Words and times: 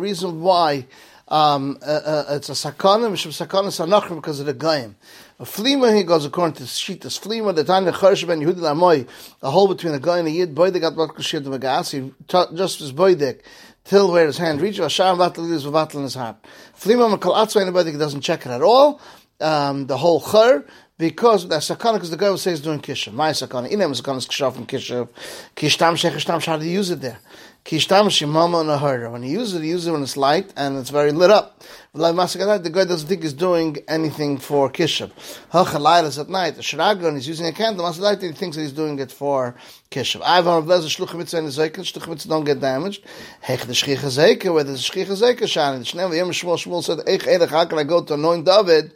reason 0.00 0.40
why 0.40 0.86
um, 1.28 1.78
uh, 1.80 1.86
uh, 1.86 2.24
it's 2.30 2.48
a 2.50 2.52
sakana, 2.52 3.10
mishum 3.10 3.32
sakana 3.32 3.68
sanachrim 3.68 4.16
because 4.16 4.40
of 4.40 4.46
the 4.46 4.52
goyim. 4.54 4.96
A 5.38 5.44
flima, 5.44 5.96
he 5.96 6.02
goes 6.02 6.26
according 6.26 6.54
to 6.56 6.64
Shitas 6.64 7.18
flima, 7.18 7.54
the 7.54 7.64
time 7.64 7.84
the 7.86 7.92
Chorsh 7.92 8.26
ben 8.26 8.40
Yehudi 8.40 8.56
Lamoy, 8.56 9.08
the 9.40 9.50
hole 9.50 9.66
between 9.68 9.92
the 9.92 9.98
goy 9.98 10.18
and 10.18 10.26
the 10.26 10.32
yid, 10.32 10.54
boy, 10.54 10.70
they 10.70 10.80
got 10.80 10.96
what 10.96 11.14
kashir 11.14 11.42
the 11.42 11.50
vagas, 11.50 11.92
he 11.92 12.12
just 12.28 12.80
as 12.80 12.92
boydek, 12.92 13.40
till 13.84 14.12
where 14.12 14.26
his 14.26 14.36
hand 14.36 14.60
reaches, 14.60 14.80
Hashem 14.80 15.16
vatal 15.16 15.50
is 15.50 15.64
vatal 15.64 15.96
in 15.96 16.02
his 16.02 16.14
heart. 16.14 16.36
Flima, 16.78 17.16
makal 17.16 17.34
atzva, 17.34 17.62
anybody 17.62 17.92
doesn't 17.92 18.20
check 18.20 18.44
it 18.44 18.50
at 18.50 18.62
all, 18.62 19.00
um, 19.40 19.86
the 19.86 19.96
whole 19.96 20.20
chur, 20.20 20.66
because 20.96 21.48
the 21.48 21.56
sakana, 21.56 21.94
because 21.94 22.10
the 22.10 22.16
guy 22.16 22.30
will 22.30 22.38
say 22.38 22.50
he's 22.50 22.60
doing 22.60 22.80
kishav. 22.80 23.12
My 23.12 23.30
sakana, 23.30 23.68
inem 23.70 23.90
sakana 24.00 24.18
is 24.18 24.28
kishav 24.28 24.54
from 24.54 24.66
kishav. 24.66 25.08
Kishtam 25.56 25.94
shech 25.94 26.12
shtam, 26.12 26.44
how 26.44 26.56
do 26.56 26.64
you 26.64 26.70
use 26.70 26.90
it 26.90 27.00
there? 27.00 27.18
Kishtam 27.64 28.06
shimama 28.06 28.78
herder. 28.78 29.10
When 29.10 29.22
he 29.22 29.30
uses 29.30 29.54
it, 29.54 29.62
he 29.62 29.70
uses 29.70 29.88
it 29.88 29.92
when 29.92 30.02
it's 30.02 30.16
light 30.16 30.52
and 30.56 30.76
it's 30.76 30.90
very 30.90 31.10
lit 31.10 31.30
up. 31.30 31.64
The 31.94 32.70
guy 32.72 32.84
doesn't 32.84 33.08
think 33.08 33.22
he's 33.22 33.32
doing 33.32 33.78
anything 33.88 34.38
for 34.38 34.70
kishav. 34.70 35.10
Hachalayla 35.50 36.04
is 36.04 36.18
at 36.18 36.28
night. 36.28 36.56
The 36.56 36.62
shragon 36.62 37.16
is 37.16 37.26
using 37.26 37.46
a 37.46 37.52
candle. 37.52 37.86
Masalayla 37.86 38.22
he 38.22 38.32
thinks 38.32 38.56
that 38.56 38.62
he's 38.62 38.72
doing 38.72 38.98
it 38.98 39.10
for 39.10 39.56
kishav. 39.90 40.20
I've 40.24 40.46
on 40.46 40.62
a 40.62 40.66
shluchim 40.66 41.16
mitzvah 41.16 41.38
and 41.38 41.48
zeiken. 41.48 41.80
Shluchim 41.80 42.08
mitzvah 42.08 42.28
don't 42.28 42.44
get 42.44 42.60
damaged. 42.60 43.04
Hech 43.42 43.62
the 43.62 43.72
shchicha 43.72 43.96
zeiken, 43.96 44.54
whether 44.54 44.70
the 44.70 44.78
shchicha 44.78 45.06
zeiken 45.06 45.48
shani. 45.48 45.78
The 45.78 45.84
shnei 45.84 46.10
v'yem 46.10 46.28
shmuel 46.28 46.58
shmuel 46.58 46.84
said, 46.84 46.98
Eich 46.98 47.22
edech, 47.22 47.48
how 47.48 47.64
can 47.64 47.78
I 47.78 47.84
go 47.84 48.04
to 48.04 48.14
anoint 48.14 48.44
David? 48.44 48.92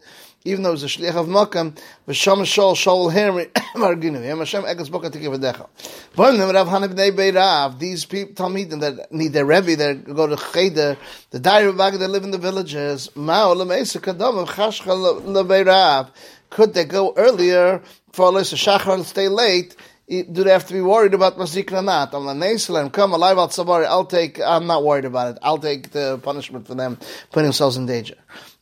Even 0.48 0.62
though 0.62 0.73
it's 0.73 0.83
a 0.83 0.87
shliach 0.87 1.15
of 1.15 1.27
makam, 1.27 1.77
v'sham 2.09 2.41
shol 2.43 2.75
shol 2.75 3.12
hermi 3.12 3.47
marginu. 3.75 4.25
Yem 4.25 4.38
Hashem 4.38 4.62
ekas 4.62 4.88
boka 4.88 5.12
tiki 5.12 5.27
v'decha. 5.27 5.69
Boim 6.15 6.38
them 6.38 6.51
Rav 6.51 6.66
Hanib 6.69 6.95
Nei 6.95 7.11
Beirav, 7.11 7.79
these 7.79 8.07
people, 8.07 8.34
Talmidim 8.34 8.80
that 8.80 9.12
need 9.12 9.33
their 9.33 9.45
Rebbe, 9.45 9.77
that 9.77 10.05
go 10.05 10.27
to 10.27 10.37
Cheder, 10.37 10.97
the 11.30 11.38
Dairi 11.38 11.77
Bag 11.77 11.99
that 11.99 12.09
live 12.09 12.24
in 12.24 12.30
the 12.30 12.38
villages, 12.38 13.10
Ma'o 13.15 13.55
l'meisa 13.55 14.01
kadam 14.01 14.46
chashcha 14.46 15.24
l'beirav. 15.24 16.10
Could 16.51 16.73
they 16.73 16.85
go 16.85 17.12
earlier 17.16 17.83
for 18.12 18.30
a 18.30 18.40
shachar 18.40 18.95
and 18.95 19.05
stay 19.05 19.29
late? 19.29 19.77
do 20.09 20.43
they 20.45 20.51
have 20.51 20.66
to 20.66 20.73
be 20.73 20.80
worried 20.80 21.12
about 21.12 21.37
mazik 21.37 21.71
or 21.71 21.83
not? 21.83 22.15
I'm 22.15 22.24
like, 22.24 22.93
come 22.93 23.12
alive 23.12 23.37
al 23.37 23.49
sabari, 23.49 23.85
I'll 23.85 24.07
take, 24.07 24.40
I'm 24.40 24.66
not 24.66 24.83
worried 24.83 25.05
about 25.05 25.37
it. 25.37 25.38
I'll 25.43 25.59
take 25.59 25.90
the 25.90 26.18
punishment 26.23 26.66
for 26.66 26.74
them 26.74 26.99
putting 27.30 27.45
themselves 27.45 27.77
in 27.77 27.85
danger. 27.85 28.15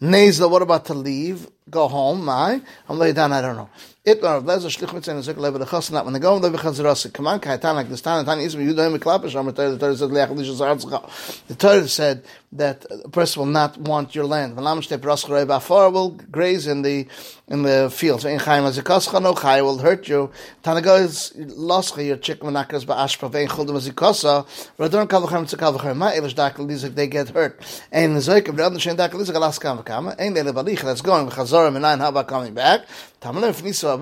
Nezla, 0.02 0.50
what 0.50 0.62
about 0.62 0.86
to 0.86 0.94
leave? 0.94 1.46
Go 1.68 1.88
home, 1.88 2.24
my? 2.24 2.60
I'm 2.88 2.98
laying 2.98 3.14
down, 3.14 3.32
I 3.32 3.40
don't 3.42 3.56
know. 3.56 3.68
It 4.06 4.22
uh, 4.22 4.40
Rav 4.40 4.44
Lezer 4.44 4.70
shlich 4.70 4.94
mitzvah 4.94 5.16
and 5.16 5.24
zikr 5.24 5.38
level 5.38 5.58
the 5.58 5.66
chas 5.66 5.90
not 5.90 6.04
when 6.04 6.14
they 6.14 6.20
go 6.20 6.36
in 6.36 6.42
the 6.42 6.50
chazarasa 6.50 7.12
come 7.12 7.26
on 7.26 7.40
kai 7.40 7.56
like 7.56 7.88
this 7.88 8.00
time 8.00 8.24
time 8.24 8.38
is 8.38 8.54
you 8.54 8.72
don't 8.72 9.00
klapish 9.00 9.34
on 9.34 9.46
the 9.46 9.52
Torah 9.52 9.96
said 9.96 10.12
leach 10.12 10.28
lish 10.30 10.48
zarzcha 10.48 11.42
the 11.48 11.56
Torah 11.56 11.88
said 11.88 12.22
that 12.52 12.86
a 13.04 13.08
person 13.08 13.40
will 13.40 13.46
not 13.46 13.76
want 13.78 14.14
your 14.14 14.24
land. 14.24 14.56
Velam 14.56 14.78
shtep 14.78 14.98
raschrei 14.98 15.44
bafar 15.44 15.92
will 15.92 16.10
graze 16.10 16.68
in 16.68 16.82
the 16.82 17.06
in 17.48 17.62
the 17.62 17.90
fields. 17.92 18.24
In 18.24 18.38
chaim 18.38 18.64
as 18.64 18.78
a 18.78 18.82
kascha 18.84 19.20
no 19.20 19.34
chai 19.34 19.60
will 19.60 19.78
hurt 19.78 20.08
you. 20.08 20.30
Tanaga 20.62 21.00
is 21.02 21.32
lascha 21.36 22.06
your 22.06 22.16
chick 22.16 22.40
manakas 22.40 22.86
ba 22.86 22.94
ashpa 22.94 23.30
vein 23.30 23.48
chuldem 23.48 23.76
as 23.76 23.88
a 23.88 23.92
kasa 23.92 24.46
radon 24.78 25.08
kavachem 25.08 25.48
to 25.48 25.56
kavachem 25.56 25.96
ma 25.96 26.12
elish 26.12 26.34
dakel 26.34 26.68
lizik 26.68 26.94
they 26.94 27.08
get 27.08 27.30
hurt. 27.30 27.58
Of 27.58 28.24
the 28.24 28.64
other 28.64 28.78
shen 28.78 28.96
dakel 28.96 29.14
lizik 29.14 29.34
alas 29.34 29.58
kavachem 29.58 30.14
and 30.16 30.36
the 30.36 30.52
balich 30.52 30.82
that's 30.82 31.00
going 31.00 31.28
chazarim 31.56 31.74
and 31.74 31.82
nine 31.82 31.98
haba 31.98 32.26
coming 32.26 32.54
back 32.54 32.86
Tamale 33.18 33.48
if 33.48 33.62
nisa 33.64 33.98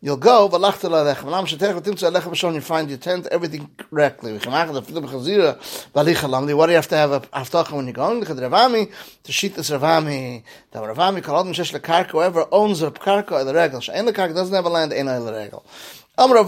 you'll 0.00 0.16
go, 0.16 0.48
v'lachta 0.48 0.90
lalech, 0.90 1.16
v'lam 1.18 1.46
shetech 1.46 1.80
v'timtza 1.80 2.10
alecha 2.10 2.28
b'shon, 2.28 2.54
you 2.54 2.60
find 2.60 2.88
your 2.88 2.98
tent, 2.98 3.26
everything 3.30 3.70
correctly. 3.78 4.36
V'chemach 4.36 4.72
the 4.72 4.82
filim 4.82 5.06
chazira, 5.06 5.56
v'alicha 5.94 6.28
lamli, 6.28 6.54
what 6.54 6.66
do 6.66 6.72
you 6.72 6.76
have 6.76 6.88
to 6.88 6.96
have 6.96 7.12
a 7.12 7.20
haftacha 7.20 7.72
when 7.72 7.86
you're 7.86 7.94
going? 7.94 8.20
L'chad 8.20 8.36
Ravami, 8.36 8.92
to 9.22 9.32
sheet 9.32 9.54
this 9.54 9.70
Ravami, 9.70 10.42
the 10.72 10.78
Ravami, 10.80 11.22
kol 11.22 11.36
odin 11.36 11.52
shesh 11.52 11.72
lekarka, 11.72 12.10
whoever 12.10 12.46
owns 12.50 12.80
the 12.80 12.90
karka 12.90 13.32
or 13.32 13.44
the 13.44 13.54
regal, 13.54 13.80
she'en 13.80 14.06
lekarka, 14.06 14.34
doesn't 14.34 14.54
have 14.54 14.66
a 14.66 14.68
land, 14.68 14.92
ein 14.92 15.08
oil 15.08 15.32
regal. 15.32 15.64
Why 16.14 16.26
were 16.26 16.44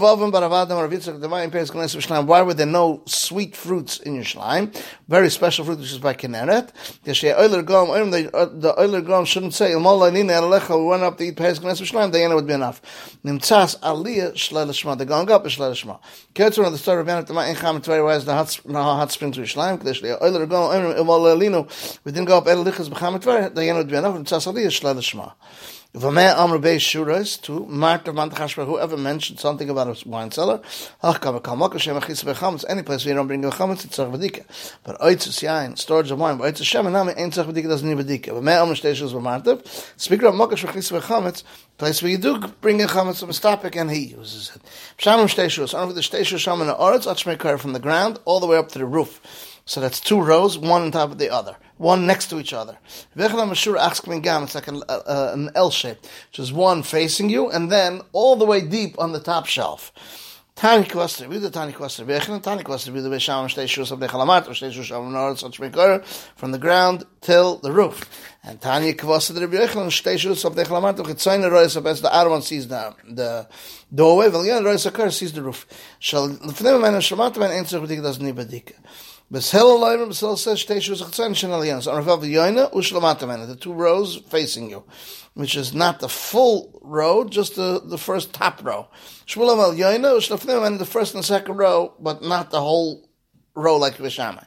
there 2.53 2.67
no 2.67 3.01
sweet 3.07 3.55
fruits 3.55 3.97
in 3.97 4.13
your 4.13 4.23
Yerushalayim? 4.23 4.83
Very 5.07 5.31
special 5.31 5.65
fruit, 5.65 5.79
which 5.79 5.91
is 5.91 5.97
by 5.97 6.13
Kinneret. 6.13 6.69
The 7.03 7.33
Euler 8.77 8.97
uh, 8.97 9.01
Gom 9.01 9.25
shouldn't 9.25 9.55
say, 9.55 9.75
we 9.75 9.81
went 9.81 11.01
up 11.01 11.17
to 11.17 11.23
eat 11.23 11.35
Pesach 11.35 11.63
Knesset 11.63 11.81
Yerushalayim, 11.81 12.11
the 12.11 12.35
would 12.35 12.45
be 12.45 12.53
enough. 12.53 12.79
Nimtzas 13.25 13.79
Aliyah 13.79 14.33
Shlel 14.33 14.71
Shema, 14.71 14.93
they're 14.93 15.11
up, 15.11 15.45
Shlel 15.45 15.75
Shema. 15.75 15.97
Ketzer 16.35 16.63
on 16.63 16.71
the 16.71 16.77
story 16.77 17.01
of 17.01 17.07
Yanet, 17.07 17.25
the 17.25 17.33
Ma'in 17.33 17.59
Cham, 17.59 17.77
it's 17.77 17.87
very 17.87 18.03
the 18.19 18.33
hot, 18.35 18.59
hot 18.71 19.11
spring 19.11 19.31
to 19.31 19.41
Yerushalayim, 19.41 19.79
Kadesh 19.79 20.03
Euler 20.03 20.45
Gom, 20.45 20.69
we 22.03 22.11
didn't 22.11 22.27
go 22.27 22.37
up 22.37 22.45
Elichas 22.45 22.87
B'cham, 22.87 23.19
the 23.55 23.61
Yana 23.61 23.77
would 23.77 23.89
be 23.89 23.95
enough, 23.95 24.15
Nimtzas 24.15 24.45
Aliyah 24.45 24.67
Shlel 24.67 25.01
Shema. 25.01 25.31
V'mei 25.95 26.37
Amr 26.37 26.57
Bei 26.59 26.75
Shuras 26.75 27.41
to 27.41 27.65
Marta 27.67 28.11
whoever 28.65 28.97
mentioned 28.97 29.39
something 29.39 29.69
about 29.69 29.87
a 29.87 30.09
wine 30.09 30.29
cellar, 30.29 30.59
any 31.01 32.83
place 32.83 33.05
where 33.05 33.13
you 33.13 33.15
don't 33.15 33.27
bring 33.27 33.45
a 33.45 33.49
chametz, 33.49 33.85
it's 33.85 33.97
Tzach. 33.97 34.43
But 34.83 34.99
Oitzes 34.99 35.41
Yain, 35.41 35.77
storage 35.77 36.11
of 36.11 36.19
wine, 36.19 36.37
but 36.37 36.53
Oitzes 36.53 36.65
Shem, 36.65 36.85
and 36.85 36.97
Ain't 37.17 37.33
Tzach 37.33 37.45
V'dika 37.45 37.69
doesn't 37.69 37.87
need 37.87 38.05
V'dika. 38.05 38.33
V'mei 38.33 38.61
Amr 38.61 38.73
Shteshus 38.73 39.13
V'martav, 39.13 39.65
speaker 39.95 40.25
of 40.25 40.35
Mokash 40.35 40.67
Achis 40.67 40.91
Bechametz, 40.91 41.43
place 41.77 42.01
where 42.01 42.11
you 42.11 42.17
do 42.17 42.39
bring 42.59 42.81
a 42.81 42.87
chametz 42.87 43.23
of 43.23 43.29
a 43.29 43.31
stopik, 43.31 43.77
and 43.79 43.89
he 43.89 44.07
uses 44.07 44.51
it. 44.53 44.61
Shamim 44.97 45.33
Shteshus, 45.33 45.73
only 45.73 45.95
the 45.95 46.01
Shteshus 46.01 46.39
Sham 46.39 46.59
in 46.59 46.67
the 46.67 46.75
Oretz, 46.75 47.05
Achmekar 47.07 47.57
from 47.57 47.71
the 47.71 47.79
ground, 47.79 48.19
all 48.25 48.41
the 48.41 48.47
way 48.47 48.57
up 48.57 48.67
to 48.69 48.79
the 48.79 48.85
roof. 48.85 49.54
So 49.67 49.81
that's 49.81 49.99
two 49.99 50.21
rows, 50.21 50.59
one 50.59 50.83
on 50.83 50.91
top 50.91 51.11
of 51.11 51.17
the 51.17 51.31
other, 51.31 51.55
one 51.77 52.05
next 52.05 52.27
to 52.27 52.39
each 52.39 52.53
other. 52.53 52.77
It's 53.15 54.55
like 54.55 54.67
an, 54.67 54.83
uh, 54.87 55.31
an 55.33 55.49
L 55.55 55.71
shape, 55.71 55.97
which 56.29 56.39
is 56.39 56.53
one 56.53 56.83
facing 56.83 57.31
you, 57.31 57.49
and 57.49 57.71
then 57.71 58.01
all 58.11 58.35
the 58.35 58.45
way 58.45 58.61
deep 58.61 58.95
on 58.99 59.11
the 59.11 59.19
top 59.19 59.47
shelf. 59.47 59.91
Tani 60.55 60.85
Kwester, 60.85 61.27
wie 61.27 61.39
der 61.39 61.49
Tani 61.49 61.73
Kwester 61.73 62.05
Bechnen, 62.05 62.41
Tani 62.41 62.63
Kwester 62.63 62.93
wie 62.93 63.01
der 63.01 63.09
Besham 63.09 63.47
Shtei 63.47 63.65
Shus 63.65 63.91
of 63.91 63.99
Dechalamat, 63.99 64.47
or 64.47 64.51
Shtei 64.51 64.71
Shus 64.71 64.89
of 64.89 65.03
Nord, 65.11 65.37
such 65.37 65.59
Mekor, 65.59 66.05
from 66.37 66.53
the 66.53 66.57
ground 66.57 67.03
till 67.19 67.57
the 67.57 67.73
roof. 67.73 68.24
And 68.47 68.61
Tani 68.61 68.93
Kwester 68.93 69.33
der 69.33 69.47
Bechnen, 69.47 69.89
Shtei 69.89 70.17
Shus 70.17 70.45
of 70.45 70.55
Dechalamat, 70.55 70.99
och 70.99 71.07
Etzoyne 71.07 71.49
Rois 71.49 71.75
of 71.75 71.85
Es, 71.87 72.01
the 72.01 72.09
one 72.29 72.43
sees 72.43 72.67
the, 72.67 72.93
the 73.03 73.47
doorway, 73.93 74.29
Valian 74.29 74.63
Rois 74.63 74.85
Akar 74.85 75.11
sees 75.11 75.33
the 75.33 75.41
roof. 75.41 75.65
Shall, 75.99 76.29
Lefnem 76.29 76.79
Men, 76.79 76.93
Shalamat 76.93 77.37
Men, 77.37 77.51
Ein 77.51 77.65
Tzach 77.65 77.81
B'dik, 77.85 78.03
das 78.03 78.19
nie 78.19 78.33
B'dik. 78.33 78.73
Beshel 79.31 79.61
Alayim, 79.61 80.09
Beshel 80.09 80.37
says, 80.37 80.63
Shtei 80.63 80.77
Shus 80.77 81.01
of 81.01 81.07
Tzayne 81.07 81.35
Shen 81.35 81.49
Aliyans, 81.49 81.91
on 81.91 82.03
Rafav 82.03 82.21
Yoina, 82.21 82.71
Ushlamata 82.71 83.27
Men, 83.27 83.47
the 83.47 83.55
two 83.55 83.73
rows 83.73 84.17
facing 84.29 84.69
you 84.69 84.83
which 85.35 85.57
is 85.57 85.73
not 85.73 85.99
the 85.99 86.07
full 86.09 86.79
row, 86.81 87.25
just 87.25 87.55
the, 87.55 87.81
the 87.83 87.97
first 87.97 88.33
top 88.33 88.63
row. 88.63 88.87
Shmuel 89.27 89.57
el 89.57 89.73
Yoina, 89.73 90.15
Shlafnim, 90.17 90.65
and 90.65 90.79
the 90.79 90.85
first 90.85 91.13
and 91.13 91.23
second 91.23 91.57
row, 91.57 91.93
but 91.99 92.23
not 92.23 92.51
the 92.51 92.61
whole 92.61 93.07
row 93.53 93.75
like 93.75 93.97
Vishama. 93.97 94.45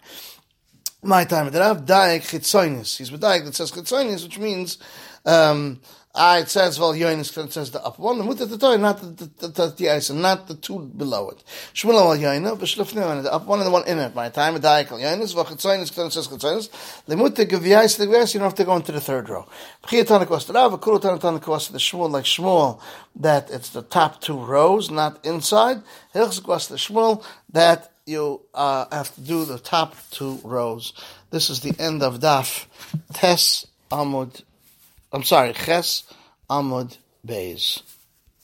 My 1.02 1.24
time, 1.24 1.50
the 1.50 1.60
Rav 1.60 1.84
Daik 1.84 2.22
Chitzoinis. 2.22 2.96
He's 2.96 3.12
with 3.12 3.20
Daik 3.20 3.44
that 3.44 3.54
says 3.54 3.70
Chitzoinis, 3.70 4.24
which 4.24 4.38
means 4.38 4.78
um, 5.24 5.80
Ah, 6.20 6.38
it 6.38 6.48
says, 6.48 6.80
well, 6.80 6.94
Yonis 6.94 7.36
it 7.44 7.52
says 7.52 7.70
the 7.70 7.84
upper 7.84 8.02
one, 8.02 8.18
the 8.18 8.44
the 8.46 8.58
toy, 8.58 8.76
not 8.76 8.98
the, 9.00 9.24
the, 9.24 9.48
the, 9.48 9.74
the 9.76 9.90
ice, 9.90 10.10
and 10.10 10.20
not 10.20 10.48
the 10.48 10.54
two 10.54 10.80
below 10.80 11.28
it. 11.28 11.44
Shmuel 11.74 12.00
al 12.00 12.16
Yoina, 12.16 12.58
v'shlefnim, 12.58 13.22
the 13.22 13.32
upper 13.32 13.44
one 13.44 13.60
and 13.60 13.68
the 13.68 13.70
one 13.70 13.86
in 13.86 13.98
it. 14.00 14.16
My 14.16 14.28
time, 14.28 14.56
daik 14.56 14.90
al 14.90 14.98
Yonis, 14.98 15.32
v'chatzoinis, 15.32 15.82
it 15.82 16.12
says 16.12 16.26
chatzoinis, 16.26 16.70
lemute 17.06 17.46
geviyais, 17.46 17.98
the 17.98 18.06
geviyais, 18.06 18.34
you 18.34 18.40
don't 18.40 18.48
have 18.48 18.54
to 18.56 18.64
go 18.64 18.74
into 18.74 18.90
the 18.90 19.00
third 19.00 19.28
row. 19.28 19.46
V'chiyatana 19.84 20.26
kwas 20.26 20.46
the 20.46 20.54
Rav, 20.54 20.72
v'kurutana 20.72 21.40
kwas 21.40 21.70
the 21.70 21.78
Shmuel, 21.78 22.10
like 22.10 22.24
Shmuel, 22.24 22.80
that 23.14 23.48
it's 23.50 23.68
the 23.68 23.82
top 23.82 24.20
two 24.20 24.38
rows, 24.38 24.90
not 24.90 25.24
inside. 25.24 25.82
Hilchs 26.14 26.40
kwas 26.40 26.68
the 26.68 26.76
Shmuel, 26.76 27.22
that 27.52 27.92
you 28.08 28.40
uh, 28.54 28.86
have 28.90 29.14
to 29.14 29.20
do 29.20 29.44
the 29.44 29.58
top 29.58 29.94
two 30.10 30.40
rows. 30.42 30.92
This 31.30 31.50
is 31.50 31.60
the 31.60 31.74
end 31.78 32.02
of 32.02 32.20
Daf 32.20 32.66
Tes 33.12 33.66
Amud 33.90 34.42
I'm 35.10 35.22
sorry, 35.22 35.54
Ches 35.54 36.02
Amud 36.50 36.96
Beis. 37.26 37.82